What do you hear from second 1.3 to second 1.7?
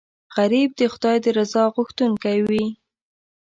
رضا